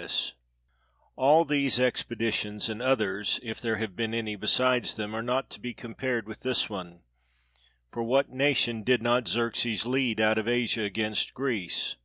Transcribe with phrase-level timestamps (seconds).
[0.00, 5.14] 347 PERSIA All these expeditions, and any others, if there have been any besides them,
[5.14, 7.00] are not to be compared with this one.
[7.92, 11.96] For what nation did not Xerxes lead out of Asia against Greece?